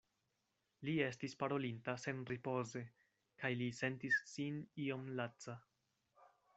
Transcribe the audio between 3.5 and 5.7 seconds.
li sentis sin iom laca.